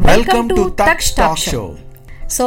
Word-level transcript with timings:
Welcome 0.00 0.48
to 0.48 0.74
Taksha 0.80 1.16
talk 1.16 1.38
show 1.38 1.76
so 2.30 2.44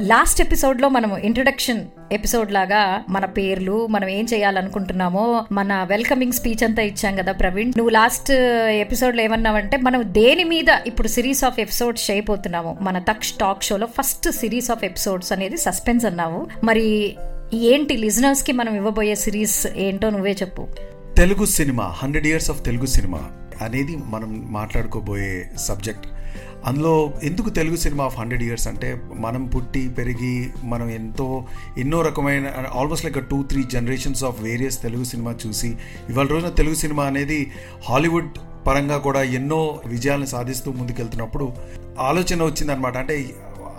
last 0.00 0.40
ఎపిసోడ్లో 0.40 0.88
మనం 0.88 1.16
introduction 1.16 1.86
episode 2.12 2.52
లాగా 2.52 3.02
మన 3.08 3.24
పేర్లు 3.24 3.86
మనం 3.86 4.08
ఏం 4.08 4.26
చేయాలనుకుంటున్నామో 4.34 5.46
మన 5.52 5.84
వెల్కమింగ్ 5.84 6.32
స్పీచ్ 6.32 6.64
అంతా 6.64 6.82
ఇచ్చాం 6.82 7.16
కదా 7.16 7.32
ప్రవీణ్. 7.32 7.72
నువ్వు 7.76 7.88
లాస్ట్ 7.90 8.32
ఎపిసోడ్లో 8.80 9.22
ఏమన్నావంటే 9.22 9.76
మనం 9.76 10.02
దేని 10.06 10.44
మీద 10.44 10.64
ఇప్పుడు 10.86 11.08
సిరీస్ 11.08 11.44
ఆఫ్ 11.44 11.60
ఎపిసోడ్స్ 11.60 12.10
చేయబోతున్నాము 12.10 12.78
మన 12.80 12.98
తక్ష 12.98 13.32
టాక్ 13.40 13.62
షోలో 13.62 13.86
ఫస్ట్ 13.86 14.30
సిరీస్ 14.30 14.70
ఆఫ్ 14.70 14.84
ఎపిసోడ్స్ 14.84 15.32
అనేది 15.32 15.56
సస్పెన్స్ 15.56 16.04
అన్నావు. 16.04 16.46
మరి 16.64 17.16
ఏంటి 17.54 17.96
లిజనర్స్కి 17.96 18.52
మనం 18.52 18.76
ఇవ్వబోయే 18.76 19.14
సిరీస్ 19.14 19.66
ఏంటో 19.76 20.10
నువ్వే 20.10 20.32
చెప్పు. 20.32 20.66
Telugu 21.16 21.44
cinema 21.44 21.84
hundred 21.84 22.26
years 22.26 22.50
of 22.50 22.64
Telugu 22.64 22.86
cinema 22.86 23.20
అనేది 23.60 23.96
మనం 24.04 24.46
మాట్లాడుకోబోయే 24.50 25.50
సబ్జెక్ట్ 25.58 26.06
అందులో 26.66 27.12
ఎందుకు 27.22 27.50
Telugu 27.50 27.76
cinema 27.76 28.04
of 28.04 28.16
hundred 28.18 28.42
years 28.42 28.68
అంటే 28.68 28.88
మనం 29.14 29.46
పుట్టి 29.46 29.88
పెరిగి 29.88 30.34
మనం 30.64 30.90
ఎంతో 30.90 31.46
ఎన్నో 31.78 32.02
రకమైన 32.02 32.46
almost 32.74 33.04
like 33.04 33.18
two 33.30 33.42
three 33.42 33.62
generations 33.62 34.24
of 34.24 34.42
various 34.42 34.82
Telugu 34.82 35.04
cinema 35.04 35.34
చూసి 35.46 35.70
ఇవాళ 36.10 36.26
రోజున 36.26 36.52
తెలుగు 36.52 36.74
సినిమా 36.74 37.04
అనేది 37.04 37.40
హాలీవుడ్ 37.88 38.32
పరంగా 38.66 38.98
కూడా 38.98 39.22
ఎన్నో 39.22 39.80
విజయాలను 39.86 40.26
సాధిస్తూ 40.26 40.72
ముందుకెళ్తున్నప్పుడు 40.72 41.48
ఆలోచన 41.98 42.42
వచ్చిందనమాట 42.42 42.96
అంటే 42.96 43.16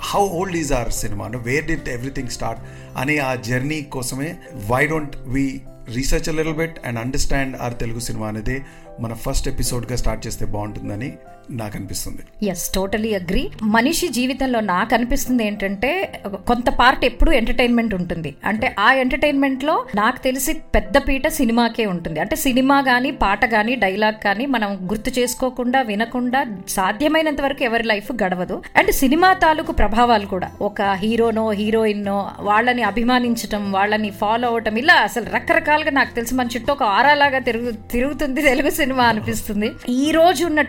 how 0.02 0.22
old 0.30 0.58
is 0.58 0.74
our 0.74 0.92
cinema 0.92 1.26
where 1.44 1.66
did 1.66 1.90
everything 1.90 2.30
start 2.30 2.62
అనే 2.98 3.18
ఆ 3.20 3.36
జర్నీ 3.36 3.82
కోసమే 3.82 4.30
why 4.70 4.86
don't 4.86 5.16
we 5.28 5.46
research 5.90 6.30
little 6.30 6.56
bit 6.56 6.78
and 6.86 7.00
understand 7.00 7.56
our 7.62 7.76
Telugu 7.80 8.00
cinema 8.00 8.28
అనేది 8.28 8.56
మన 9.00 9.14
ఫస్ట్ 9.14 9.48
ఎపిసోడ్గా 9.48 9.96
స్టార్ట్ 9.96 10.28
చేస్తే 10.28 10.46
బాగుంటుందని 10.46 11.10
నాకు 11.52 11.78
అనిపిస్తుంది 11.78 12.50
ఎస్ 12.50 12.70
టోటలీ 12.70 13.14
అగ్రి 13.14 13.50
మనిషి 13.64 14.08
జీవితంలో 14.08 14.60
నాకు 14.60 14.94
అనిపిస్తుంది 14.94 15.48
ఏంటంటే 15.48 16.22
కొంత 16.48 16.70
పార్ట్ 16.70 17.06
ఎప్పుడు 17.06 17.32
ఎంటర్టైన్మెంట్ 17.32 17.94
ఉంటుంది. 17.94 18.36
అంటే 18.46 18.76
ఆ 18.80 18.94
ఎంటర్టైన్మెంట్లో 18.94 19.86
నాకు 19.96 20.24
తెలిసి 20.24 20.54
పెద్ద 20.54 20.98
పీట 20.98 21.28
సినిమాకే 21.28 21.86
ఉంటుంది. 21.86 22.20
అంటే 22.20 22.36
సినిమా 22.36 22.80
గానీ 22.80 23.12
పాట 23.12 23.46
గానీ 23.46 23.76
డైలాగ్ 23.76 24.24
కానీ 24.24 24.46
మనం 24.46 24.90
గుర్తు 24.92 25.20
చేసుకోకుండా 25.20 25.82
వినకుండా 25.82 26.46
సాధ్యమైనంత 26.70 27.42
వరకు 27.42 27.64
ఎవరి 27.64 27.84
లైఫ్ 27.84 28.12
గడవదు. 28.24 28.64
అండ్ 28.76 28.92
సినిమా 28.92 29.34
తాలూకు 29.34 29.72
ప్రభావాలు 29.72 30.26
కూడా. 30.26 30.52
ఒక 30.62 30.82
హీరోనో 30.82 31.52
హీరోయిన్నో 31.52 32.32
వాళ్ళని 32.40 32.84
అభిమానించటం 32.84 33.72
వాళ్ళని 33.72 34.10
ఫాలో 34.10 34.48
అవటం 34.48 34.78
ఇలా 34.78 34.94
అసలు 34.94 35.26
రకరకాలుగా 35.36 35.92
నాకు 35.92 36.16
తెలిసి 36.16 36.36
మన 36.36 36.48
చుట్టూ 36.56 36.74
ఒక 36.74 36.84
ఆరాలాగా 36.84 37.40
తిరుగు 37.40 37.72
తిరుగుతుంది 37.72 38.42
తెలుగు 38.42 38.70
సినిమా 38.70 39.04
అనిపిస్తుంది. 39.04 39.72
ఈ 39.90 40.12
రోజు 40.12 40.46
ఉన్న 40.46 40.62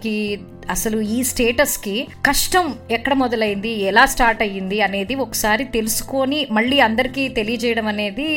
దీనికి 0.00 0.40
అసలు 0.70 1.00
ఈ 1.00 1.22
స్టేటస్కి 1.22 1.94
కష్టం 2.26 2.66
ఎక్కడ 2.90 3.14
మొదలైంది 3.14 3.68
ఎలా 3.82 4.06
స్టార్ట్ 4.06 4.42
అయ్యింది 4.42 4.80
అనేది 4.80 5.14
ఒకసారి 5.14 5.64
తెలుసుకొని 5.64 6.46
మళ్ళీ 6.50 6.80
అందరికీ 6.80 7.28
తెలియజేయడం 7.28 7.86
అనేది 7.86 8.28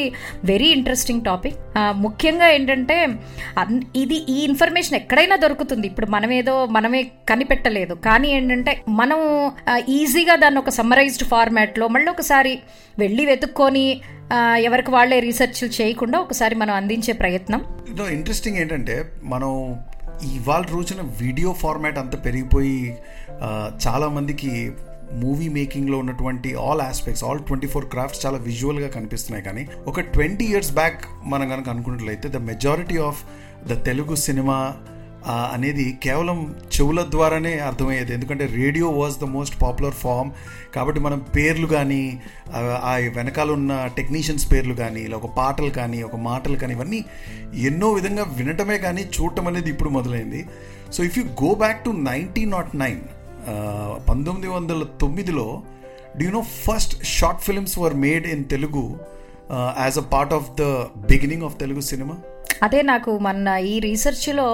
వెరీ 0.43 0.65
ఇంట్రెస్టింగ్ 0.67 1.25
టాపిక్ 1.25 1.57
ముఖ్యంగా 1.97 2.49
ఏంటంటే 2.49 2.97
అన్- 3.57 3.83
ఇది 3.95 4.15
ఈ 4.29 4.43
ఇన్ఫర్మేషన్ 4.43 4.95
ఎక్కడైనా 4.95 5.35
దొరుకుతుంది. 5.35 5.87
ఇప్పుడు 5.87 6.07
మనం 6.07 6.31
ఏదో 6.31 6.65
మనమే 6.65 7.01
కనిపెట్టలేదు. 7.29 7.93
కానీ 8.05 8.29
ఏంటంటే 8.29 8.73
మనం 8.93 9.19
ఈజీగా 9.89 10.35
దాన్ని 10.35 10.59
ఒక 10.59 10.69
సమ్మరైజ్డ్ 10.69 11.23
ఫార్మాట్లో 11.23 11.87
మళ్ళీ 11.87 12.11
ఒకసారి 12.11 12.53
వెళ్ళి 12.99 13.25
వెతుక్కొని 13.25 13.85
ఎవరికి 14.61 14.91
వాళ్ళే 14.91 15.19
రీసెర్చ్ 15.19 15.81
చేయకుండా 15.81 16.19
ఒకసారి 16.19 16.55
మనం 16.55 16.75
అందించే 16.75 17.13
ప్రయత్నం. 17.13 17.61
ఇంట్రెస్టింగ్ 18.11 18.57
ఏంటంటే 18.57 18.95
మనం 19.23 19.51
ఇవాళ 20.21 20.61
రోజున 20.61 21.01
వీడియో 21.01 21.53
ఫార్మాట్ 21.53 21.97
అంత 21.97 22.25
పెరిగిపోయి 22.25 22.97
చాలామందికి 23.87 24.71
మూవీ 25.11 25.49
మేకింగ్లో 25.49 25.97
ఉన్నటువంటి 25.97 26.55
all 26.55 26.81
aspects 26.81 27.23
all 27.23 27.39
twenty 27.39 27.67
four 27.67 27.85
crafts 27.85 28.25
చాలా 28.25 28.37
విజువల్గా 28.37 28.87
కనిపిస్తున్నాయి. 28.87 29.45
కానీ 29.45 29.67
ఒక 29.87 29.99
ట్వంటీ 29.99 30.45
ఇయర్స్ 30.45 30.71
బ్యాక్ 30.71 31.01
మనం 31.25 31.49
కనుక 31.49 31.69
అనుకున్నట్లయితే 31.69 32.29
the 32.29 32.35
majority 32.35 32.97
of 32.97 33.23
the 33.67 33.85
Telugu 33.85 34.15
cinema 34.15 34.73
అనేది 35.31 35.99
కేవలం 36.03 36.55
చెవుల 36.75 37.01
ద్వారానే 37.09 37.59
అర్థమయ్యేది. 37.59 38.13
ఎందుకంటే 38.13 38.45
radio 38.45 38.89
was 38.89 39.17
the 39.19 39.23
most 39.23 39.61
popular 39.61 39.93
form. 39.93 40.31
కాబట్టి 40.75 40.99
మనం 40.99 41.19
పేర్లు 41.19 41.67
కానీ 41.67 42.19
ఆ, 42.55 42.97
వెనకాల 43.15 43.51
ఉన్న 43.51 43.89
టెక్నీషియన్స్ 43.97 44.51
పేర్లు 44.51 44.73
కానీ 44.73 45.01
ఇలా 45.01 45.17
ఒక 45.17 45.37
పాటలు 45.37 45.69
కానీ 45.69 46.03
ఒక 46.03 46.15
మాటలు 46.15 46.55
కానీ 46.55 46.73
ఇవన్నీ 46.73 47.05
ఎన్నో 47.53 47.93
విధంగా 47.93 48.23
వినటమే 48.23 48.77
కానీ 48.77 49.01
చూడటం 49.01 49.47
అనేది 49.47 49.69
ఇప్పుడు 49.69 49.89
మొదలైంది. 49.89 50.45
So 50.91 51.03
if 51.03 51.17
you 51.17 51.23
go 51.23 51.55
back 51.55 51.85
to 51.85 51.89
nineteen 51.89 52.51
not 52.51 52.75
nine 52.75 53.01
పంతొమ్మిది 54.09 54.47
వందల 54.47 54.83
తొమ్మిదిలో 54.83 55.63
do 56.17 56.31
know 56.31 56.41
first 56.41 57.03
short 57.03 57.41
films 57.41 57.79
were 57.79 57.93
made 57.93 58.27
in 58.27 58.43
Telugu 58.45 58.97
as 59.83 59.97
a 59.97 60.01
part 60.01 60.33
of 60.33 60.49
the 60.51 60.63
beginning 61.07 61.43
of 61.43 61.59
Telugu 61.59 61.81
cinema 61.81 62.17
అదే 62.63 62.81
నాకు 62.81 63.11
మొన్న 63.17 63.47
ఈ 63.71 63.79
రీసెర్చ్లో 63.79 64.49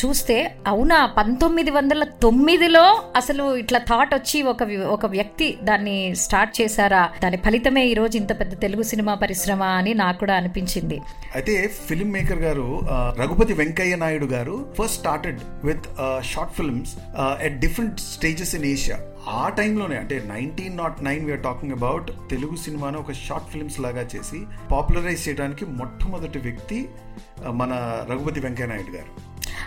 చూస్తే 0.00 0.36
అవునా 0.66 1.06
పంతొమ్మిది 1.06 1.70
వందల 1.70 2.04
తొమ్మిదిలో 2.22 2.82
అసలు 3.16 3.56
ఇట్లా 3.56 3.78
థాట్ 3.78 4.14
వచ్చి 4.14 4.42
ఒక 4.42 4.62
ఒక 4.88 5.06
వ్యక్తి 5.06 5.58
దాన్ని 5.62 6.14
స్టార్ట్ 6.14 6.60
చేశారా? 6.60 7.02
దాని 7.22 7.36
ఫలితమే 7.36 7.86
ఈ 7.86 7.94
రోజు 7.94 8.16
ఇంత 8.16 8.40
పెద్ద 8.40 8.60
తెలుగు 8.60 8.82
సినిమా 8.82 9.14
పరిశ్రమ 9.14 9.62
అని 9.62 9.94
నాకు 9.94 10.18
కూడా 10.18 10.34
అనిపించింది. 10.34 10.98
అయితే 11.34 11.54
ఫిల్మ్ 11.88 12.12
మేకర్ 12.12 12.38
గారు 12.38 12.66
Raghupati 13.20 13.52
Venkaiah 13.52 13.96
Naidu 13.96 14.26
garu 14.26 14.56
first 14.78 15.00
started 15.00 15.40
with 15.64 15.86
short 16.22 16.54
films 16.54 16.94
at 17.42 17.58
different 17.58 18.00
stages 18.14 18.54
in 18.54 18.64
Asia 18.64 18.98
ఆ 19.28 19.48
టైంలోనే 19.48 19.96
అంటే 19.96 20.24
nineteen 20.26 20.76
not 20.76 21.04
nine 21.04 21.24
we're 21.26 21.40
talking 21.40 21.72
about 21.72 22.10
Telugu 22.30 22.56
సినిమాను 22.56 22.98
ఒక 22.98 23.12
షార్ట్ 23.12 23.50
ఫిల్మ్స్ 23.50 23.80
లాగా 23.80 24.00
చేసి 24.00 24.38
పాపులరైజ్ 24.72 25.28
చేయడానికి 25.28 25.64
మొట్టమొదటి 25.64 26.38
వ్యక్తి 26.38 26.88
మన 27.50 27.72
రఘుపతి 28.10 28.40
వెంకయ్య 28.40 28.68
నాయుడు 28.68 28.92
గారు. 28.96 29.10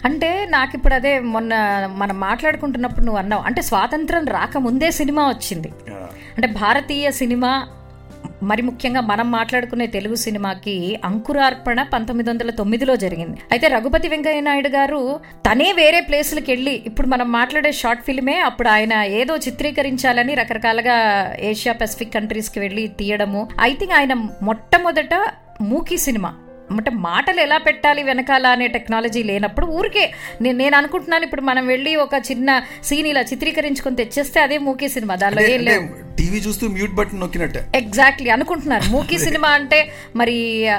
అంటే 0.06 0.46
నాకు 0.46 0.76
ఇప్పుడు 0.76 0.94
అదే 0.94 1.20
మొన్న 1.20 1.54
మనం 1.96 2.20
మాట్లాడుకుంటున్నప్పుడు 2.20 3.06
నువ్వు 3.06 3.20
అన్నావు 3.20 3.44
అంటే 3.44 3.62
స్వాతంత్రం 3.62 4.26
రాకముందే 4.26 4.92
సినిమా 4.92 5.28
వచ్చింది. 5.28 5.72
అంటే 6.36 6.48
భారతీయ 6.48 7.12
సినిమా 7.12 7.68
మరి 8.42 8.62
ముఖ్యంగా 8.62 9.02
మనం 9.02 9.32
మాట్లాడుకునే 9.32 9.88
తెలుగు 9.88 10.16
సినిమాకి 10.16 10.76
అంకురార్పణ 11.06 11.84
పంతొమ్మిది 11.94 12.30
వందల 12.30 12.50
తొమ్మిదిలో 12.50 12.96
జరిగింది. 12.96 13.38
అయితే 13.52 13.68
రఘుపతి 13.68 14.08
వెంకయ్య 14.08 14.42
నాయుడు 14.42 14.68
గారు 14.68 15.20
తనే 15.48 15.72
వేరే 15.72 16.02
ప్లేసులకు 16.02 16.52
వెళ్ళి 16.52 16.84
ఇప్పుడు 16.86 17.08
మనం 17.08 17.32
మాట్లాడే 17.32 17.72
షార్ట్ 17.72 18.04
ఫిల్మే 18.04 18.40
అప్పుడు 18.40 18.68
ఆయన 18.68 18.94
ఏదో 18.94 19.36
చిత్రీకరించాలని 19.38 20.36
రకరకాలుగా 20.36 20.98
ఏషియా 21.40 21.74
పెసిఫిక్ 21.74 22.14
కంట్రీస్కి 22.14 22.60
వెళ్ళి 22.60 22.88
తీయడము 22.88 23.48
ఐ 23.62 23.74
థింక్ 23.74 23.94
ఆయన 23.94 24.14
మొట్టమొదట 24.42 25.16
మూకీ 25.62 25.98
సినిమా 25.98 26.32
అంటే 26.78 26.92
మాటలు 26.92 27.40
ఎలా 27.40 27.58
పెట్టాలి 27.58 28.04
వెనకాల 28.04 28.48
అనే 28.48 28.68
టెక్నాలజీ 28.68 29.24
లేనప్పుడు 29.24 29.66
ఊరికే 29.66 30.06
నేను 30.42 30.58
నేను 30.58 30.78
అనుకుంటున్నాను 30.78 31.24
ఇప్పుడు 31.24 31.42
మనం 31.42 31.68
వెళ్ళి 31.68 31.96
ఒక 31.96 32.16
చిన్న 32.30 32.62
సీన్ 32.84 33.08
ఇలా 33.08 33.22
చిత్రీకరించుకొని 33.22 33.96
తెచ్చేస్తే 33.96 34.42
అదే 34.42 34.58
మూకీ 34.58 34.90
సినిమా. 34.90 35.16
దానిలో 35.16 35.42
ఏం 35.42 35.64
లేవు 35.64 35.88
టీవీ 36.20 36.38
చూస్తూ 36.38 36.68
మ్యూట్ 36.68 36.92
బటన్ 36.92 37.20
నొక్కినట్టే. 37.20 37.62
ఎగ్జాక్ట్లీ 37.76 38.30
అనుకుంటున్నారు 38.30 38.84
మూకీ 38.92 39.18
సినిమా 39.18 39.50
అంటే 39.50 39.80
మరి 40.16 40.36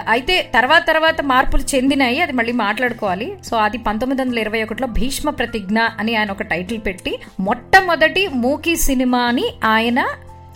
అయితే 0.09 0.51
తర్వాత 0.55 0.87
తర్వాత 0.87 1.21
మార్పులు 1.21 1.65
చెందినాయి 1.75 2.21
అది 2.21 2.33
మళ్ళీ 2.33 2.53
మాట్లాడుకోవాలి. 2.53 3.29
సో 3.51 3.57
అది 3.57 3.79
పంతొమ్మిది 3.79 4.23
వందల 4.23 4.39
ఇరవై 4.39 4.63
ఒకటిలో 4.63 4.89
భీష్మ 4.89 5.31
ప్రతిజ్ఞ 5.31 5.79
అని 6.01 6.17
ఆయన 6.17 6.31
ఒక 6.31 6.43
టైటిల్ 6.43 6.81
పెట్టి 6.87 7.19
మొట్టమొదటి 7.41 8.29
మూకీ 8.45 8.77
సినిమాని 8.77 9.47
ఆయన 9.65 10.01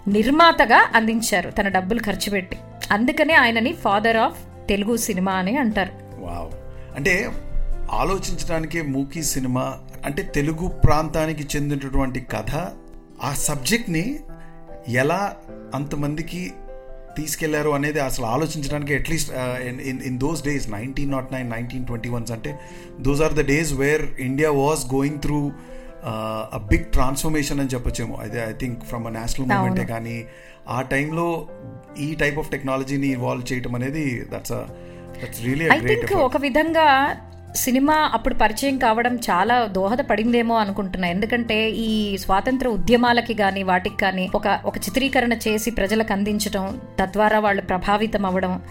నిర్మాతగా 0.08 0.80
అందించారు 0.94 1.50
తన 1.50 1.68
డబ్బులు 1.68 2.00
ఖర్చు 2.00 2.30
పెట్టి. 2.30 2.56
అందుకనే 2.92 3.34
ఆయనని 3.34 3.72
ఫాదర్ 3.84 4.16
ఆఫ్ 4.16 4.38
తెలుగు 4.68 4.96
సినిమా 4.96 5.32
అని 5.32 5.56
అంటారు. 5.56 5.92
వావ్. 6.18 6.50
అంటే 6.96 7.30
ఆలోచించడానికే 7.90 8.82
మూకీ 8.82 9.22
సినిమా 9.22 9.78
అంటే 10.04 10.22
తెలుగు 10.22 10.68
ప్రాంతానికి 10.68 11.56
చెందినటువంటి 11.56 12.20
కథ 12.20 12.54
ఆ 13.22 13.32
సబ్జెక్ట్ని 13.32 14.20
ఎలా 14.88 15.36
అంతమందికి 15.74 16.52
తీసుకెళ్ళారు 17.16 17.70
అనేది 17.70 18.00
అసలు 18.00 18.26
ఆలోచించడానికి 18.26 18.94
at least 18.94 19.30
in 19.66 20.02
in 20.02 20.18
those 20.18 20.44
days 20.44 20.70
nineteen 20.70 21.10
not 21.10 21.32
nine 21.32 21.50
nineteen 21.50 21.86
twenty 21.86 22.08
ones 22.08 22.32
అంటే 22.32 22.58
those 23.00 23.20
are 23.20 23.34
the 23.34 23.46
days 23.46 23.72
where 23.72 24.20
India 24.20 24.50
was 24.50 24.94
going 24.94 25.18
through 25.18 25.52
a 26.54 26.58
big 26.58 26.84
transformation 26.84 27.60
అని 27.60 27.68
చెప్పొచ్చేమో. 27.68 28.16
అదే 28.16 28.50
I 28.50 28.52
think 28.52 28.84
from 28.84 29.06
a 29.06 29.10
national 29.10 29.48
మూమెంటే 29.48 29.84
కానీ 29.84 30.24
ఆ 30.68 30.80
టైంలో 30.80 31.48
ఈ 31.98 32.14
టైప్ 32.14 32.38
ఆఫ్ 32.38 32.50
టెక్నాలజీని 32.50 33.06
involve 33.06 33.52
చేయటం 33.52 33.74
అనేది 33.74 34.26
that's 34.32 34.52
that's 35.24 35.44
really 35.44 35.64
I 35.64 35.80
think 35.80 36.12
ఒక 36.12 36.36
విధంగా 36.36 37.16
సినిమా 37.54 37.94
అప్పుడు 37.94 38.34
పరిచయం 38.34 38.78
కావడం 38.78 39.16
చాలా 39.16 39.66
దోహదపడిందేమో 39.66 40.56
అనుకుంటున్నా. 40.56 41.08
ఎందుకంటే 41.08 41.70
ఈ 41.70 42.16
స్వాతంత్ర 42.16 42.68
ఉద్యమాలకి 42.68 43.34
కానీ 43.34 43.62
వాటికి 43.62 43.96
కానీ 43.96 44.30
ఒక 44.34 44.60
ఒక 44.64 44.78
చిత్రీకరణ 44.78 45.32
చేసి 45.32 45.70
ప్రజలకు 45.70 46.12
అందించడం 46.12 46.80
తద్వారా 47.00 47.38
వాళ్ళు 47.38 47.62
ప్రభావితం 47.62 48.26
అవ్వడం 48.26 48.62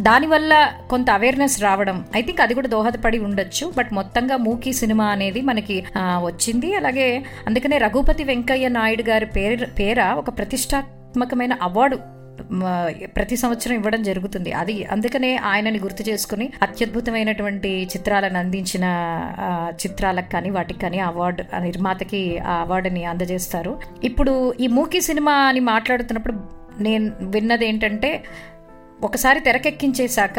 దానివల్ల 0.00 0.52
కొంత 0.90 1.08
అవేర్నెస్ 1.10 1.56
రావడం 1.62 1.96
ఐ 2.16 2.20
థింక్ 2.22 2.40
అది 2.40 2.54
కూడా 2.54 2.68
దోహదపడి 2.68 3.18
ఉండొచ్చు. 3.18 3.72
బట్ 3.78 3.90
మొత్తంగా 3.92 4.36
మూకీ 4.36 4.72
సినిమా 4.72 5.06
అనేది 5.06 5.40
మనకి 5.40 5.76
వచ్చింది. 5.98 6.74
అలాగే 6.74 7.08
అందుకనే 7.46 7.78
రఘుపతి 7.78 8.24
వెంకయ్య 8.24 8.68
నాయుడు 8.68 9.04
గారి 9.10 9.26
పేరు 9.26 9.66
పేర 9.80 10.00
ఒక 10.22 10.30
ప్రతిష్టాత్మకమైన 10.38 11.54
అవార్డు 11.62 11.98
ప్రతి 13.16 13.36
సంవత్సరం 13.36 13.74
ఇవ్వడం 13.74 14.02
జరుగుతుంది. 14.02 14.52
అది 14.52 14.76
అందుకనే 14.84 15.36
ఆయనని 15.36 15.78
గుర్తు 15.78 16.02
చేసుకుని 16.10 16.46
అత్యద్భుతమైనటువంటి 16.62 17.72
చిత్రాలను 17.96 18.38
అందించిన 18.38 18.86
చిత్రాలకు 19.82 20.30
కానీ 20.32 20.50
వాటికి 20.50 20.80
కానీ 20.80 20.98
అవార్డు 20.98 21.42
నిర్మాతకి 21.58 22.22
ఆ 22.38 22.54
అవార్డుని 22.60 23.04
అందజేస్తారు. 23.04 23.80
ఇప్పుడు 24.04 24.54
ఈ 24.60 24.66
మూకీ 24.66 25.00
సినిమా 25.00 25.34
అని 25.50 25.60
మాట్లాడుతున్నప్పుడు 25.60 26.34
నేను 26.80 27.06
విన్నది 27.20 27.64
ఏంటంటే 27.68 28.10
ఒకసారి 29.02 29.40
తెరకెక్కించేశాక 29.40 30.38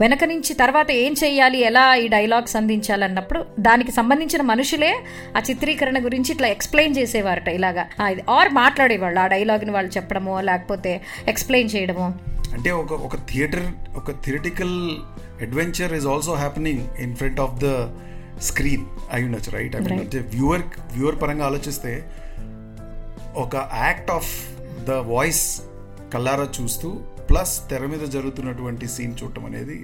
వెనక 0.00 0.24
నుంచి 0.24 0.54
తర్వాత 0.54 0.90
ఏం 0.90 1.14
చేయాలి 1.24 1.58
ఎలా 1.58 1.94
ఈ 1.94 2.08
డైలాగ్స్ 2.08 2.56
అందించాలన్నప్పుడు 2.56 3.46
దానికి 3.60 3.92
సంబంధించిన 3.92 4.42
మనుషులే 4.42 5.04
ఆ 5.36 5.42
చిత్రీకరణ 5.50 6.04
గురించి 6.04 6.32
ఇట్లా 6.34 6.48
ఎక్స్ప్లెయిన్ 6.48 6.96
చేసేవారట 6.96 7.48
ఇలాగా. 7.48 7.88
ఆర్ 8.30 8.48
మాట్లాడేవాళ్ళు 8.52 9.20
ఆ 9.20 9.26
డైలాగ్ని 9.26 9.70
వాళ్ళు 9.70 9.90
చెప్పడమో 9.90 10.40
లేకపోతే 10.40 11.00
ఎక్స్ప్లెయిన్ 11.28 11.70
చేయడమో. 11.76 12.12
అంటే 12.52 12.70
ఒక 12.70 12.92
ఒక 12.92 13.16
థియేటర్ 13.16 13.66
ఒక 13.96 14.10
theoretical 14.10 14.76
adventure 15.42 15.94
is 15.94 16.06
also 16.06 16.32
happening 16.32 16.80
in 16.98 17.16
front 17.16 17.40
of 17.40 17.54
the 17.64 17.66
screen 18.40 18.84
అయి 19.12 19.24
ఉండొచ్చు 19.24 19.52
రైట్ 19.52 19.76
అంటే 19.76 20.18
వ్యూవర్ 20.18 20.62
వ్యూవర్ 20.92 21.22
పరంగా 21.22 21.46
ఆలోచిస్తే 21.46 22.02
ఒక 23.36 23.56
యాక్ట్ 23.56 24.10
ఆఫ్ 24.10 24.32
ద 24.84 24.90
వాయిస్ 24.90 25.62
కల్లారా 26.14 26.48
చూస్తూ 26.62 27.00
ప్లస్ 27.30 27.68
తెర 27.70 27.86
మీద 27.86 28.04
జరుగుతున్నటువంటి 28.08 28.88
సీన్ 28.88 29.14
చూడటం 29.22 29.46
అనేది 29.46 29.78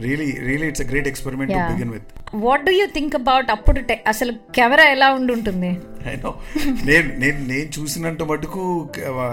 really 0.00 0.26
really 0.40 0.66
it's 0.66 0.82
great 0.82 1.08
experiment 1.08 1.52
to. 1.52 1.62
Begin 1.72 1.90
with 1.90 2.10
what 2.34 2.64
do 2.64 2.72
you 2.72 2.86
think 2.94 3.14
about 3.14 3.50
అప్పుడు 3.50 3.80
అసలు 4.06 4.32
కెమెరా 4.54 4.84
ఎలా 4.84 5.12
ఉండి 5.12 5.32
ఉంటుంది 5.32 5.70
నేను 6.86 7.08
నేను 7.18 7.38
నేను 7.46 7.68
చూసినంత 7.78 8.22
మటుకు 8.22 8.62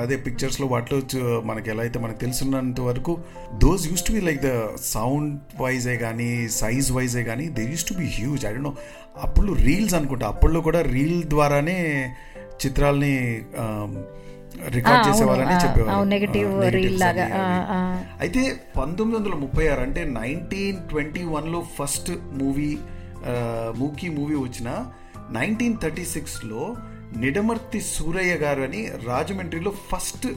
అదే 0.02 0.18
పిక్చర్స్లో 0.18 0.68
వాటిలో 0.68 0.98
మనకి 1.42 1.70
ఎలా 1.70 1.82
అయితే 1.82 2.00
మనకు 2.00 2.20
తెలుసున్నంత 2.20 2.80
వరకు 2.82 3.14
those 3.54 3.88
used 3.92 4.08
to 4.08 4.12
be 4.12 4.20
like 4.20 4.42
the 4.42 4.52
sound 4.88 5.40
wise 5.62 5.96
కానీ 5.98 6.30
సైజ్ 6.52 6.92
వైజే 6.92 7.24
కానీ 7.24 7.48
they 7.50 7.66
used 7.66 7.88
to 7.90 7.94
be 7.94 8.06
huge 8.18 8.46
I 8.46 8.50
don't 8.50 8.64
know 8.64 8.74
అప్పుడు 9.22 9.54
రీల్స్ 9.62 9.94
అనుకుంటా. 9.94 10.28
అప్పుల్లో 10.28 10.62
కూడా 10.62 10.82
రీల్ 10.82 11.24
ద్వారానే 11.24 11.80
చిత్రాల్ని 12.66 13.14
రికార్డ్ 14.76 15.08
చేసేవాళ్ళని 15.08 15.56
చెప్పేవారు 15.64 16.06
negatives 16.10 16.54
reel 16.76 16.98
లాగా. 17.00 17.26
అయితే 18.20 18.42
పంతొమ్మిది 18.78 19.20
వందల 19.20 19.36
ముప్పై 19.36 19.68
ఆరు 19.68 19.82
అంటే 19.82 20.04
నైన్టీన్ 20.04 20.78
ట్వంటీ 20.78 21.24
వన్లో 21.24 21.64
ఫస్ట్ 21.78 22.12
మూవీ 22.42 22.78
మూకీ 23.78 24.10
మూవీ 24.10 24.36
వచ్చిన 24.36 24.86
నైన్టీన్ 25.32 25.78
థర్టీ 25.84 26.06
సిక్స్లో 26.06 26.76
నిడమర్తి 27.18 27.82
సూరయ్య 27.82 28.34
గారు 28.36 28.62
అని 28.62 28.90
రాజమండ్రిలో 29.08 29.72
ఫస్ట్ 29.72 30.28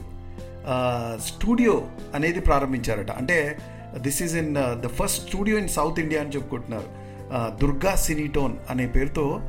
స్టూడియో 1.27 1.87
అనేది 2.15 2.39
ప్రారంభించారట. 2.39 3.11
అంటే 3.11 3.57
this 3.97 4.23
is 4.23 4.37
in 4.37 4.55
the 4.55 4.87
first 4.87 5.27
studio 5.27 5.57
in 5.57 5.69
South 5.69 5.99
India 5.99 6.21
అని 6.21 6.29
చెప్పుకుంటున్నారు. 6.29 6.89
దుర్గా 7.61 7.95
సినీటోన్ 7.95 8.55
అనే 8.69 8.87
పేరుతో 8.87 9.41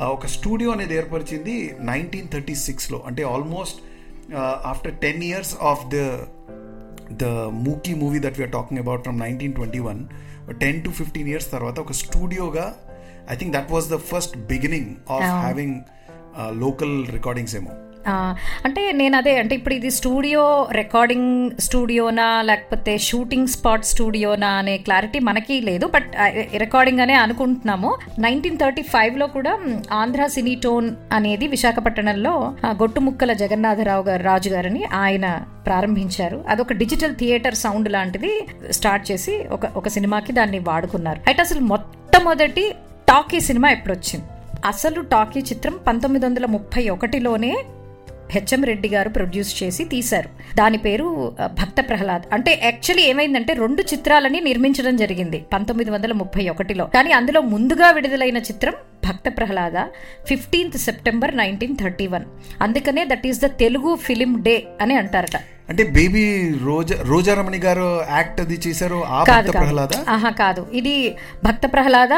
ఒక 0.00 0.26
స్టూడియో 0.26 0.70
అనేది 0.70 0.94
ఏర్పరిచింది 0.96 1.76
నైన్టీన్ 1.80 2.28
థర్టీ 2.28 2.54
సిక్స్లో 2.54 3.02
అంటే 3.06 3.22
almost 3.22 3.78
after 4.65 4.95
ten 4.97 5.21
years 5.23 5.53
of 5.65 5.83
the 5.89 5.99
the 7.17 7.25
మూకీ 7.61 7.93
movie 7.95 8.19
that 8.19 8.37
we're 8.37 8.53
talking 8.53 8.81
about 8.81 9.03
from 9.03 9.19
nineteen 9.19 9.53
twenty 9.53 9.81
one 9.85 10.01
ten 10.59 10.79
to 10.83 10.91
fifteen 10.99 11.27
years 11.27 11.49
తర్వాత 11.51 11.79
ఒక 11.79 11.93
స్టూడియోగా 11.99 12.65
I 13.29 13.37
think 13.37 13.53
that 13.55 13.71
was 13.71 13.87
the 13.89 13.99
first 14.09 14.35
beginning 14.47 14.89
of 15.11 15.23
having 15.39 15.77
local 16.59 16.95
recordings 17.11 17.55
ఏమో 17.55 17.73
ఆ, 17.73 17.82
అంటే 18.64 18.92
నేను 18.92 19.16
అదే 19.16 19.38
అంటే 19.38 19.54
ఇప్పుడు 19.54 19.74
ఇది 19.74 19.90
స్టూడియో 19.90 20.68
రికార్డింగ్ 20.72 21.50
స్టూడియోనా 21.60 22.42
లేకపోతే 22.42 22.98
షూటింగ్ 22.98 23.46
స్పాట్ 23.46 23.84
స్టూడియోనా 23.84 24.48
అనే 24.48 24.78
క్లారిటీ 24.78 25.18
మనకి 25.18 25.60
లేదు 25.60 25.86
బట్ 25.86 26.10
రికార్డింగ్ 26.56 27.00
అనే 27.00 27.14
అనుకుంటున్నాము. 27.14 27.96
నైన్టీన్ 28.18 28.58
థర్టీ 28.58 28.82
ఫైవ్లో 28.82 29.26
కూడా 29.26 29.58
ఆంధ్ర 29.92 30.26
సినీ 30.26 30.54
టోన్ 30.54 30.90
అనేది 31.12 31.46
విశాఖపట్నంలో 31.46 32.54
గొట్టుముక్కల 32.66 33.32
జగన్నాథరావు 33.32 34.02
గారు 34.02 34.22
రాజు 34.22 34.50
గారని 34.50 34.84
ఆయన 34.84 35.40
ప్రారంభించారు. 35.66 36.44
అదొక 36.48 36.72
డిజిటల్ 36.72 37.16
థియేటర్ 37.16 37.54
సౌండ్ 37.54 37.92
లాంటిది 37.92 38.46
స్టార్ట్ 38.70 39.12
చేసి 39.12 39.44
ఒక 39.50 39.66
ఒక 39.76 39.88
సినిమాకి 39.88 40.32
దాన్ని 40.32 40.58
వాడుకున్నారు. 40.58 41.20
అయితే 41.26 41.42
అసలు 41.42 41.60
మొట్టమొదటి 41.60 42.74
టాకీ 43.08 43.40
సినిమా 43.40 43.70
ఎప్పుడు 43.70 43.94
వచ్చింది 43.94 44.24
అసలు 44.66 45.00
టాకీ 45.00 45.40
చిత్రం 45.40 45.74
పంతొమ్మిది 45.86 46.26
వందల 46.26 46.46
ముప్పై 46.46 46.88
ఒకటిలోనే 46.88 47.64
హెచ్ఎం 48.34 48.62
రెడ్డి 48.70 48.88
గారు 48.94 49.10
ప్రొడ్యూస్ 49.16 49.52
చేసి 49.62 49.84
తీశారు. 49.92 50.30
దాని 50.54 50.78
పేరు 50.86 51.06
భక్త 51.60 51.80
ప్రహ్లాద్. 51.88 52.24
అంటే 52.32 52.52
యాక్చువల్లీ 52.64 53.04
ఏమైందంటే 53.10 53.52
రెండు 53.64 53.82
చిత్రాలని 53.92 54.40
నిర్మించడం 54.48 54.96
జరిగింది 55.02 55.40
పంతొమ్మిది 55.52 55.90
వందల 55.90 56.12
ముప్పై 56.22 56.44
ఒకటిలో. 56.48 56.86
కానీ 56.96 57.12
అందులో 57.20 57.40
ముందుగా 57.54 57.90
విడుదలైన 57.90 58.38
చిత్రం 58.50 58.76
Bhakta 59.06 59.28
Prahlada 59.38 59.78
fifteenth 60.28 60.78
September 60.88 61.32
nineteen 61.36 61.76
thirty 61.82 62.06
one 62.06 62.24
అందుకనే 62.62 63.04
that 63.12 63.26
is 63.30 63.40
the 63.44 63.50
Telugu 63.62 63.90
film 64.06 64.32
day 64.46 64.54
అని 64.80 64.96
అంటారట. 65.02 65.36
అంటే 65.70 65.82
బేబీ 65.96 66.24
రోజా 66.64 66.96
రోజారమణి 67.02 67.58
గారు 67.58 67.86
యాక్ట్ 68.10 68.40
అది 68.40 68.56
చేశారు 68.66 68.98
కాదు 69.28 69.52
కాదు. 70.42 70.62
ఇది 70.80 70.94
భక్త 71.44 71.66
ప్రహ్లాద 71.72 72.14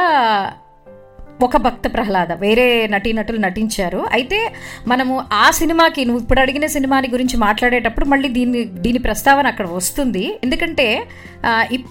ఒక 1.42 1.56
భక్త 1.56 1.94
ప్రహ్లాద. 1.94 2.32
వేరే 2.32 2.86
నటీనటులు 2.86 3.38
నటించారు. 3.38 4.06
అయితే 4.12 4.52
మనము 4.86 5.24
ఆ 5.32 5.50
సినిమాకి 5.50 6.04
నువ్వు 6.04 6.22
ఇప్పుడు 6.22 6.40
అడిగిన 6.40 6.66
సినిమాని 6.66 7.08
గురించి 7.08 7.36
మాట్లాడేటప్పుడు 7.36 8.04
మళ్ళీ 8.04 8.28
దీని 8.28 8.64
దీని 8.64 8.98
ప్రస్తావన 8.98 9.46
అక్కడ 9.46 9.66
వస్తుంది. 9.66 10.38
ఎందుకంటే 10.44 11.04
ఇప్- 11.72 11.88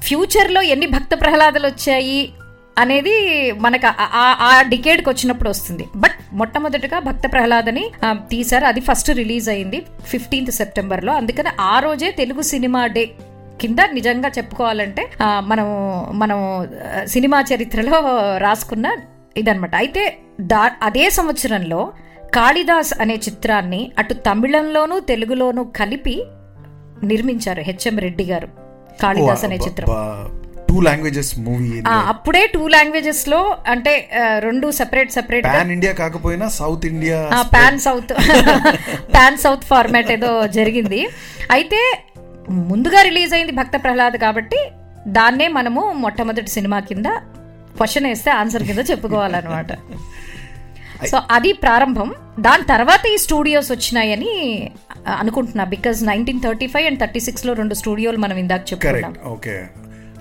ఫ్యూచర్లో 0.00 0.62
ఎన్ని 0.62 0.86
భక్త 0.86 1.20
ప్రహ్లాదలు 1.20 1.66
వచ్చాయి 1.66 2.32
అనేది 2.78 3.52
మనకు 3.52 3.86
ఆ- 3.86 4.36
ఆ- 4.40 4.62
డికేడ్కి 4.62 5.08
వచ్చినప్పుడు 5.08 5.50
వస్తుంది. 5.50 5.86
బట్ 5.96 6.12
మొట్టమొదటిగా 6.32 6.98
భక్త 6.98 7.32
ప్రహ్లాదని 7.32 7.90
తీశారు. 8.06 8.64
అది 8.64 8.80
ఫస్ట్ 8.80 9.10
రిలీజ్ 9.10 9.48
అయింది 9.48 9.82
ఫిఫ్టీన్త్ 10.06 10.50
సెప్టెంబర్లో. 10.50 11.12
అందుకని 11.12 11.48
ఆ 11.60 11.78
రోజే 11.78 12.10
తెలుగు 12.10 12.42
సినిమా 12.42 12.86
డే 12.86 13.10
కింద 13.60 13.80
నిజంగా 13.92 14.28
చెప్పుకోవాలంటే 14.36 15.02
ఆ, 15.20 15.28
మనం 15.46 15.66
మనం 16.14 16.38
ఆ, 16.86 17.04
సినిమా 17.06 17.38
చరిత్రలో 17.50 17.98
రాసుకున్న 18.38 18.86
ఇదనమాట 19.36 19.74
అయితే 19.76 20.02
దా 20.50 20.62
అదే 20.82 21.04
సంవత్సరంలో 21.10 21.80
కాళిదాస్ 22.36 22.92
అనే 23.00 23.16
చిత్రాన్ని 23.18 23.80
అటు 23.98 24.14
తమిళంలోనూ 24.26 24.96
తెలుగులోనూ 25.08 25.64
కలిపి 25.76 26.16
నిర్మించారు 27.04 27.62
హెచ్ఎం 27.62 27.98
రెడ్డి 27.98 28.24
గారు. 28.24 28.48
కాళిదాస్ 29.02 29.44
అనే 29.44 29.58
చిత్రం. 29.58 29.88
టూ 30.68 30.80
లాంగ్వేజెస్ 30.80 31.30
మూవీ 31.38 31.68
అప్పుడే 32.10 32.42
టూ 32.46 32.62
లాంగ్వేజెస్లో 32.68 33.38
అంటే 33.66 33.92
రెండు 34.38 34.66
సెపరేట్ 34.70 35.10
సెపరేట్ 35.12 35.46
పాన్ 35.48 35.72
ఇండియా 35.72 35.92
కాకపోయినా 35.92 36.46
South 36.58 36.84
India 36.86 37.16
pan 37.54 37.80
South 37.80 38.12
pan 39.14 39.38
South 39.38 39.64
format 39.64 40.12
ఏదో 40.12 40.30
జరిగింది. 40.50 41.00
అయితే 41.50 41.80
ముందుగా 42.70 43.00
రిలీజ్ 43.08 43.32
అయింది 43.36 43.52
భక్త 43.60 43.76
ప్రహ్లాద్ 43.84 44.16
కాబట్టి 44.24 44.60
దాన్నే 45.16 45.46
మనము 45.58 45.82
మొట్టమొదటి 46.04 46.50
సినిమా 46.56 46.78
కింద 46.88 47.08
క్వశ్చన్ 47.78 48.06
వేస్తే 48.10 48.30
ఆన్సర్ 48.40 48.64
కింద 48.68 48.80
చెప్పుకోవాలన్నమాట. 48.90 49.72
సో 51.10 51.16
అది 51.36 51.50
ప్రారంభం. 51.64 52.08
దాని 52.46 52.64
తర్వాత 52.72 53.02
ఈ 53.12 53.16
స్టూడియోస్ 53.24 53.70
వచ్చినాయని 53.72 54.32
అనుకుంటున్నా 55.20 55.64
because 55.74 55.98
nineteen 56.10 56.40
thirty 56.46 56.66
five 56.72 56.86
and 56.90 57.00
thirty 57.02 57.20
సిక్స్లో 57.26 57.52
రెండు 57.60 57.74
స్టూడియోలు 57.80 58.18
మనం 58.24 58.36
ఇందాక 58.42 58.62
చెప్పుకున్నాం. 58.70 59.14
Okay 59.34 59.54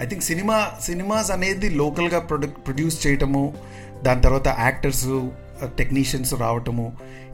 I 0.04 0.06
think 0.12 0.26
cinema 0.30 0.58
cinemas 0.88 1.32
అనేది 1.36 1.70
లోకల్గా 1.82 2.20
ప్రొడ్యూ 2.30 2.50
ప్రొడ్యూస్ 2.68 2.98
చేయటము 3.06 3.44
దాని 4.08 4.22
తర్వాత 4.22 4.48
యాక్టర్స్ 4.68 5.08
టెక్నీషియన్స్ 5.80 6.34
రావటము 6.44 6.86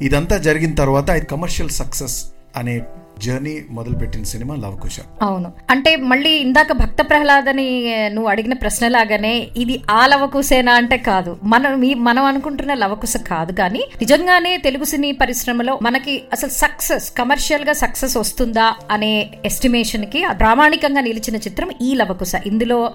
ఇదంతా 0.08 0.38
జరిగిన 0.48 0.74
తర్వాత 0.82 1.12
కమర్షియల్ 1.34 1.74
సక్సెస్ 1.82 2.18
అనే 2.60 2.76
జర్నీ 3.24 3.62
మొదలుపెట్టిన 3.70 4.24
సినిమా 4.24 4.56
లవకుశ 4.56 4.98
అవును. 5.22 5.54
అంటే 5.70 5.96
మళ్ళీ 5.96 6.30
ఇందాక 6.30 6.72
భక్త 6.72 7.02
ప్రహ్లాదని 7.02 7.96
నువ్వు 8.10 8.30
అడిగిన 8.30 8.54
ప్రశ్న 8.54 8.88
లాగానే 8.88 9.48
ఇది 9.58 9.82
ఆ 9.92 10.08
లవకుశేనా 10.08 10.74
అంటే 10.74 10.98
కాదు. 10.98 11.38
మనం 11.44 11.80
మీ- 11.80 11.98
మనం 11.98 12.24
అనుకుంటున్న 12.24 12.74
లవకుశ 12.74 13.18
కాదు 13.18 13.52
కానీ 13.52 13.80
నిజంగానే 13.80 14.58
తెలుగు 14.58 14.84
సినీ 14.84 15.12
పరిశ్రమలో 15.12 15.80
మనకి 15.82 16.24
అసలు 16.34 16.50
సక్సెస్ 16.50 17.12
కమర్షియల్గా 17.12 17.74
సక్సెస్ 17.74 18.18
వస్తుందా 18.18 18.76
అనే 18.92 19.32
ఎస్టిమేషన్కి 19.46 20.26
ప్రామాణికంగా 20.32 21.02
నిలిచిన 21.02 21.36
చిత్రం 21.36 21.70
ఈ 21.82 21.96
లవకుశ 21.96 22.32
ఇందులో 22.46 22.92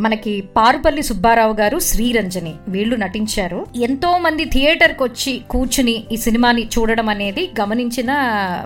మనకి 0.00 0.40
పారుపల్లి 0.56 1.02
సుబ్బారావు 1.02 1.52
గారు 1.52 1.78
శ్రీరంజని 1.78 2.54
వీళ్ళు 2.68 2.96
నటించారు. 2.96 3.66
ఎంతో 3.76 4.18
మంది 4.18 4.44
థియేటర్కి 4.44 5.02
వచ్చి 5.02 5.40
కూర్చుని 5.50 6.04
ఈ 6.12 6.16
సినిమాని 6.16 6.66
చూడడం 6.78 7.08
అనేది 7.08 7.50
గమనించిన 7.60 8.12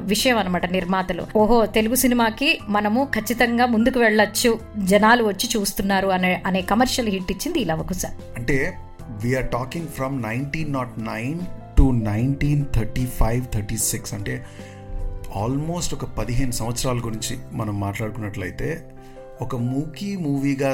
విషయం 0.01 0.39
అనమాట 0.39 0.73
నిర్మాత. 0.73 0.88
నిర్మాతలు. 0.89 1.25
ఓహో 1.39 1.57
తెలుగు 1.67 1.97
సినిమాకి 2.03 2.49
మనము 2.69 3.01
ఖచ్చితంగా 3.15 3.65
ముందుకు 3.67 3.99
వెళ్ళొచ్చు. 4.01 4.51
జనాలు 4.91 5.23
వచ్చి 5.25 5.47
చూస్తున్నారు 5.55 6.09
అనే 6.09 6.31
అనే 6.47 6.61
కమర్షియల్ 6.71 7.11
హిట్ 7.15 7.31
ఇచ్చింది 7.31 7.59
ఈ 7.61 7.65
లవకుశ. 7.65 8.05
అంటే 8.37 8.57
we're 9.23 9.49
talking 9.49 9.89
from 9.89 10.15
nineteen 10.23 10.71
not 10.73 10.95
nine 11.05 11.41
to 11.79 11.87
nineteen 12.11 12.63
thirty 12.77 13.05
five 13.21 13.43
thirty 13.55 13.79
six 13.91 14.15
అంటే 14.15 14.37
ఆల్మోస్ట్ 15.43 15.93
ఒక 15.95 16.07
పదిహేను 16.19 16.55
సంవత్సరాల 16.61 16.99
గురించి 17.07 17.35
మనం 17.53 17.75
మాట్లాడుకున్నట్లయితే 17.81 18.71
ఒక 19.41 19.57
మూకీ 19.73 20.11
మూవీగా 20.17 20.71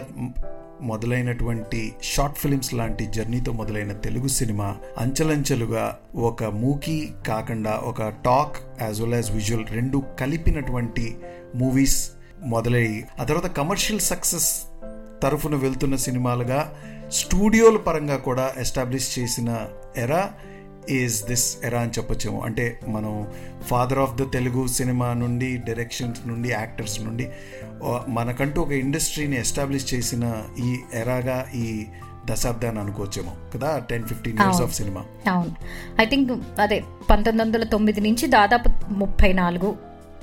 మొదలైనటువంటి 0.84 1.80
షార్ట్ 2.12 2.38
ఫిలిమ్స్ 2.38 2.72
లాంటి 2.74 3.04
జర్నీతో 3.06 3.52
మొదలైన 3.52 3.92
తెలుగు 3.98 4.28
సినిమా 4.36 4.68
అంచెలంచెలుగా 4.98 5.84
ఒక 6.22 6.44
మూకీ 6.56 6.96
కాకుండా 7.26 7.74
ఒక 7.84 8.08
talk 8.24 8.56
as 8.82 9.00
well 9.00 9.14
as 9.14 9.30
visual 9.32 9.66
రెండు 9.72 10.00
కలిపినటువంటి 10.20 11.06
మూవీస్ 11.54 11.98
మొదలయ్యి 12.46 12.98
ఆ 13.20 13.24
తర్వాత 13.24 13.50
కమర్షియల్ 13.56 14.02
సక్సెస్ 14.02 14.50
తరఫున 15.22 15.56
వెళ్తున్న 15.56 15.96
సినిమాలుగా 16.06 16.60
స్టూడియోల 17.12 17.76
పరంగా 17.86 18.16
కూడా 18.22 18.46
ఎస్టాబ్లిష్ 18.58 19.08
చేసిన 19.18 19.50
ఎరా 19.96 20.22
ఈజ్ 20.90 21.24
దిస్ 21.24 21.58
ఎరా 21.64 21.80
అని 21.80 21.90
చెప్పొచ్చేమో 21.90 22.40
అంటే 22.40 22.80
మనం 22.88 23.26
father 23.62 23.98
of 23.98 24.14
the 24.14 24.32
Telugu 24.32 24.66
cinema 24.66 25.14
నుండి 25.14 25.56
డైరెక్షన్స్ 25.56 26.26
నుండి 26.26 26.48
యాక్టర్స్ 26.48 27.00
నుండి 27.00 27.28
మనకంటూ 28.08 28.62
ఒక 28.62 28.72
ఇండస్ట్రీని 28.72 29.36
ఎస్టాబ్లిష్ 29.36 29.94
చేసిన 29.94 30.24
ఈ 30.58 30.78
ఎరాగా 30.94 31.46
ఈ 31.54 31.86
దశాబ్దాన్ని 32.26 32.80
అనుకోవచ్చేమో 32.80 33.32
కదా? 33.54 33.78
Ten 33.78 34.04
fifteen 34.04 34.38
years 34.38 34.62
of 34.62 34.74
cinema 34.74 35.04
అవును. 35.32 35.54
ఐ 36.00 36.04
థింక్ 36.06 36.32
అదే 36.60 36.84
పంతొమ్మిది 37.10 37.42
వందల 37.42 37.64
తొమ్మిది 37.64 38.00
నుంచి 38.00 38.26
దాదాపు 38.26 38.70
ముప్పై 38.92 39.32
నాలుగు 39.32 39.76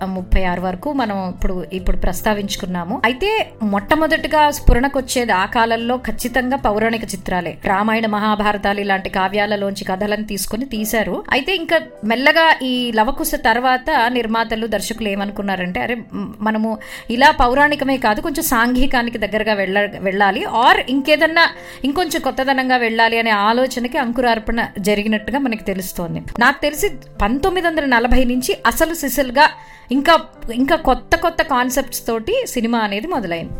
ముప్పై 0.05 0.43
ఆరు 0.43 0.62
వరకు 0.62 0.93
మనం 0.93 1.29
ఇప్పుడు 1.29 1.65
ఇప్పుడు 1.74 1.98
ప్రస్తావించుకున్నాము. 1.98 3.01
అయితే 3.05 3.51
మొట్టమొదటిగా 3.63 4.51
స్ఫురణకు 4.51 5.00
వచ్చేది 5.00 5.31
ఆ 5.31 5.46
కాలంలో 5.46 5.98
ఖచ్చితంగా 5.98 6.58
పౌరాణిక 6.58 7.03
చిత్రాలే. 7.03 7.58
రామాయణ 7.65 8.05
మహాభారతాలు 8.05 8.79
ఇలాంటి 8.79 9.10
కావ్యాలలోంచి 9.10 9.86
కథలను 9.86 10.24
తీసుకుని 10.24 10.65
తీశారు. 10.65 11.24
అయితే 11.31 11.55
ఇంకా 11.55 11.79
మెల్లగా 12.05 12.55
ఈ 12.63 12.91
లవకుశ 12.96 13.31
తర్వాత 13.46 13.89
నిర్మాతలు 14.08 14.67
దర్శకులు 14.67 15.10
ఏమనుకున్నారంటే 15.10 15.79
అరే 15.79 15.98
మనము 16.39 16.77
ఇలా 17.10 17.31
పౌరాణికమే 17.31 17.98
కాదు 17.98 18.22
కొంచెం 18.22 18.43
సాంఘికానికి 18.43 19.17
దగ్గరగా 19.17 19.53
వెళ్ళ 19.53 19.89
వెళ్ళాలి. 20.00 20.43
ఆర్ 20.43 20.81
ఇంకేదన్నా 20.89 21.48
ఇంకొంచెం 21.84 22.22
కొత్తదనంగా 22.22 22.77
వెళ్ళాలి 22.77 23.20
అనే 23.20 23.29
ఆలోచనకి 23.29 23.98
అంకురార్పణ 23.98 24.67
జరిగినట్టుగా 24.79 25.39
మనకి 25.39 25.63
తెలుస్తోంది. 25.63 26.22
నాకు 26.39 26.62
తెలిసి 26.62 26.89
పంతొమ్మిది 27.22 27.67
వందల 27.67 27.86
నలభై 27.86 28.24
నుంచి 28.24 28.58
అసలు 28.67 28.93
సిసలుగా 28.93 29.50
ఇంకా 29.91 30.19
ఇంకా 30.53 30.75
కొత్త 30.75 31.15
కొత్త 31.15 31.41
కాన్సెప్ట్స్ 31.41 32.07
తోటి 32.07 32.45
సినిమా 32.48 32.79
అనేది 32.79 33.07
మొదలైంది. 33.07 33.53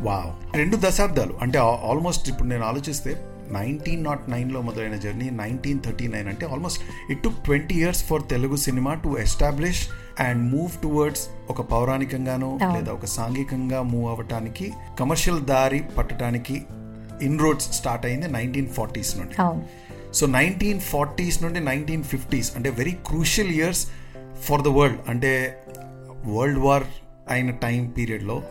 వావ్. 0.00 0.56
రెండు 0.56 0.76
దశాబ్దాలు. 0.76 1.38
అంటే 1.42 1.58
ఆల్మోస్ట్ 1.58 2.28
ఇప్పుడు 2.28 2.48
నేను 2.48 2.64
ఆలోచిస్తే 2.64 3.26
నైన్టీన్ 3.50 4.04
నాట్ 4.04 4.30
నైన్లో 4.30 4.60
మొదలైన 4.60 4.96
జర్నీ 4.96 5.30
నైన్టీన్ 5.30 5.80
థర్టీ 5.80 6.08
నైన్ 6.08 6.28
అంటే 6.28 6.46
almost 6.46 6.82
it 7.10 7.22
took 7.22 7.44
twenty 7.44 7.74
years 7.74 8.04
for 8.04 8.22
Telugu 8.30 8.56
cinema 8.56 8.94
to 8.94 9.18
establish 9.18 9.88
and 10.20 10.56
move 10.56 10.82
towards 10.82 11.28
ఒక 11.50 11.60
పౌరాణికంగానో 11.60 12.58
లేదా 12.76 12.92
ఒక 12.92 13.04
సాంఘికంగా 13.04 13.82
మూవ్ 13.82 14.10
అవ్వటానికి 14.10 14.72
కమర్షియల్ 15.00 15.40
దారి 15.40 15.80
పట్టడానికి 15.98 16.62
ఇన్ 17.22 17.38
రోడ్స్ 17.38 17.72
స్టార్ట్ 17.72 18.06
అయింది 18.06 18.28
నైన్టీన్ 18.28 18.68
ఫార్టీస్ 18.68 19.18
నుండి. 19.18 19.34
సో 20.14 20.26
నైన్టీన్ 20.26 20.80
ఫార్టీస్ 20.80 21.42
నుండి 21.42 21.60
నైన్టీన్ 21.60 22.04
ఫిఫ్టీస్ 22.04 22.56
అంటే 22.56 22.70
very 22.70 22.90
crucial 22.90 23.50
years 23.50 23.86
for 24.42 24.62
the 24.62 24.68
world. 24.68 24.98
అంటే 25.08 25.62
వరల్డ్ 26.24 26.58
వార్ 26.58 26.84
అయిన 27.30 27.50
టైం 27.50 27.88
పీరియడ్లో 27.88 28.42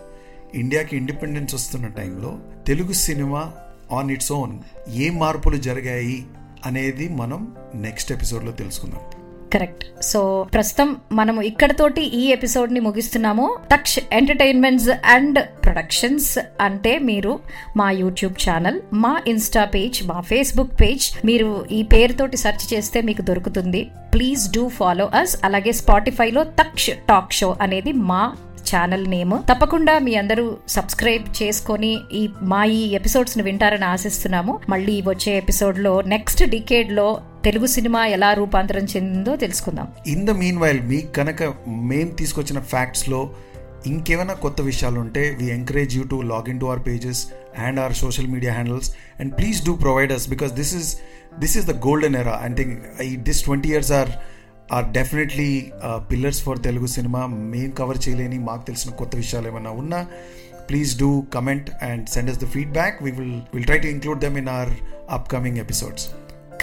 ఇండియాకి 0.53 0.97
ఇండిపెండెన్స్ 0.97 1.55
వస్తున్న 1.55 1.87
టైంలో 1.87 2.39
Telugu 2.67 2.91
cinema 2.91 3.53
on 3.91 4.11
its 4.11 4.31
own 4.31 4.59
ఏ 4.89 5.09
మార్పులు 5.09 5.57
జరిగాయి 5.57 6.25
అనేది 6.65 7.09
మనం 7.09 7.55
నెక్స్ట్ 7.75 8.11
ఎపిసోడ్లో 8.11 8.51
తెలుసుకుందాం. 8.51 8.99
కరెక్ట్ 9.53 10.03
సో 10.03 10.47
ప్రస్తుతం 10.53 10.95
మనము 11.11 11.41
ఇక్కడతోటి 11.41 12.01
ఈ 12.01 12.25
ఎపిసోడ్ని 12.25 12.79
ముగిస్తున్నాము. 12.79 13.57
తక్ష 13.73 13.95
ఎంటర్టైన్మెంట్స్ 14.11 14.89
అండ్ 14.89 15.39
ప్రొడక్షన్స్ 15.65 16.39
అంటే 16.61 16.99
మీరు 16.99 17.39
మా 17.77 17.91
యూట్యూబ్ 17.91 18.49
ఛానల్ 18.49 18.81
మా 18.93 19.21
ఇన్స్టా 19.27 19.65
పేజ్ 19.65 20.07
మా 20.07 20.21
ఫేస్బుక్ 20.21 20.81
పేజ్ 20.81 21.25
మీరు 21.25 21.65
ఈ 21.71 21.83
పేరుతోటి 21.83 22.37
సెర్చ్ 22.37 22.73
చేస్తే 22.73 23.01
మీకు 23.01 23.21
దొరుకుతుంది. 23.21 23.91
ప్లీజ్ 24.13 24.51
డూ 24.51 24.67
ఫాలో 24.67 25.05
అస్ 25.05 25.37
అలాగే 25.43 25.71
స్పాటిఫైలో 25.71 26.43
తక్ష 26.43 26.89
టాక్ 26.89 27.33
షో 27.33 27.55
అనేది 27.61 27.91
మా 27.91 28.35
ఛానల్ 28.75 29.07
నేమ్. 29.07 29.33
తప్పకుండా 29.53 29.99
మీ 29.99 30.15
అందరూ 30.15 30.57
సబ్స్క్రైబ్ 30.67 31.43
చేసుకొని 31.43 31.97
ఈ 32.13 32.29
మా 32.41 32.65
ఈ 32.65 32.91
ఎపిసోడ్స్ని 32.91 33.43
వింటారని 33.43 33.85
ఆశిస్తున్నాము. 33.85 34.59
మళ్ళీ 34.69 35.03
వచ్చే 35.07 35.37
ఎపిసోడ్లో 35.37 36.01
నెక్స్ట్ 36.01 36.43
డికేడ్లో 36.43 37.21
తెలుగు 37.45 37.67
సినిమా 37.67 38.01
ఎలా 38.15 38.29
రూపాంతరం 38.33 38.85
చెందిందో 38.85 39.33
తెలుసుకుందాం. 39.35 39.87
ఇన్ 40.07 40.23
ద 40.27 40.31
మీన్ 40.41 40.57
వైల్ 40.57 40.79
మీకు 40.91 41.09
కనుక 41.11 41.41
మేము 41.91 42.11
తీసుకొచ్చిన 42.11 42.59
ఫ్యాక్ట్స్లో 42.71 43.19
ఇంకేమైనా 43.87 44.33
కొత్త 44.35 44.59
విషయాలు 44.61 44.97
ఉంటే 44.99 45.23
we 45.39 45.47
encourage 45.55 45.93
you 45.97 46.03
to 46.03 46.17
login 46.31 46.59
to 46.59 46.65
our 46.65 46.81
pages 46.87 47.21
and 47.65 47.79
our 47.79 47.95
social 48.03 48.27
media 48.27 48.53
handles 48.53 48.89
and 49.19 49.31
please 49.37 49.59
do 49.65 49.73
provide 49.83 50.11
us 50.11 50.25
because 50.29 50.53
this 50.61 50.73
is 50.79 50.89
this 51.39 51.55
is 51.59 51.67
the 51.71 51.75
golden 51.85 52.17
era 52.21 52.35
I 52.47 52.49
think 52.53 52.73
ఈ 53.07 53.11
this 53.27 53.41
twenty 53.43 53.69
years 53.69 53.91
are 53.99 54.11
are 54.71 54.87
definitely 54.91 55.49
pillars 56.11 56.41
for 56.43 56.61
Telugu 56.61 56.89
cinema 56.97 57.21
మేము 57.53 57.71
cover 57.81 58.01
చేయలేని 58.07 58.39
మాకు 58.49 58.65
తెలిసిన 58.65 58.91
కొత్త 58.93 59.15
విషయాలు 59.15 59.47
ఏమైనా 59.47 59.73
ఉన్నా 59.83 60.01
please 60.69 60.93
do 60.99 61.09
comment 61.33 61.69
and 61.89 62.05
send 62.09 62.31
us 62.31 62.39
the 62.39 62.49
feedback 62.55 62.97
we 63.05 63.11
will 63.19 63.37
will 63.55 63.67
try 63.71 63.79
to 63.85 63.89
include 63.95 64.21
them 64.25 64.37
in 64.37 64.51
our 64.55 64.73
upcoming 65.09 65.57
episodes 65.57 66.05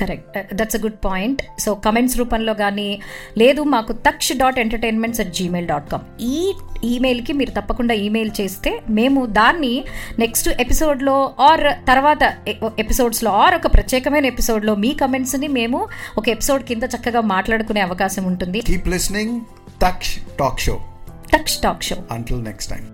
correct 0.03 0.55
that's 0.55 0.77
a 0.77 0.79
good 0.79 0.99
point 1.05 1.43
so 1.59 1.75
comments 1.75 2.19
రూపంలో 2.19 2.55
కానీ 2.55 3.01
లేదు 3.39 3.63
మాకు 3.63 3.93
Taksha 3.93 4.33
dot 4.37 4.59
entertainments 4.59 5.21
at 5.21 5.33
Gmail 5.33 5.69
dot 5.69 5.91
com 5.91 6.03
ఈ 6.21 6.53
ఈమెయిల్కి 6.85 7.33
మీరు 7.33 7.51
తప్పకుండా 7.51 7.95
email 7.95 8.31
చేస్తే 8.41 8.83
మేము 8.91 9.27
దాన్ని 9.27 9.85
నెక్స్ట్ 10.19 10.49
ఎపిసోడ్లో 10.49 11.35
ఆర్ 11.41 11.87
తర్వాత 11.89 12.35
ఎపిసోడ్స్లో 12.79 13.31
ఆర్ 13.31 13.55
ఒక 13.55 13.67
ప్రత్యేకమైన 13.75 14.27
ఎపిసోడ్లో 14.27 14.75
మీ 14.75 14.93
కమెంట్స్ని 14.95 15.49
మేము 15.49 15.89
ఒక 16.19 16.29
ఎపిసోడ్ 16.29 16.63
కింద 16.63 16.83
చక్కగా 16.83 17.21
మాట్లాడుకునే 17.21 17.81
అవకాశం 17.81 18.25
ఉంటుంది. 18.25 18.61
Keep 18.61 18.89
listening 18.89 19.41
Taksh 19.83 20.19
talk 20.39 20.61
show 20.61 20.81
Taksha 21.35 21.61
talk 21.63 21.83
show 21.83 21.97
until 22.11 22.45
next 22.45 22.71
time 22.71 22.92